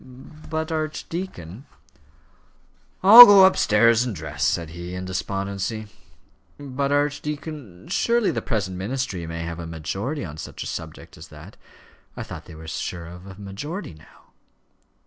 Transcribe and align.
"But, 0.49 0.71
archdeacon" 0.71 1.65
"I'll 3.03 3.27
go 3.27 3.45
upstairs 3.45 4.03
and 4.03 4.15
dress," 4.15 4.43
said 4.43 4.71
he, 4.71 4.95
in 4.95 5.05
despondency. 5.05 5.89
"But, 6.59 6.91
archdeacon, 6.91 7.87
surely 7.87 8.31
the 8.31 8.41
present 8.41 8.77
ministry 8.77 9.27
may 9.27 9.43
have 9.43 9.59
a 9.59 9.67
majority 9.67 10.25
on 10.25 10.37
such 10.37 10.63
a 10.63 10.65
subject 10.65 11.17
as 11.17 11.27
that; 11.27 11.55
I 12.17 12.23
thought 12.23 12.45
they 12.45 12.55
were 12.55 12.67
sure 12.67 13.05
of 13.05 13.27
a 13.27 13.35
majority 13.35 13.93
now." 13.93 14.31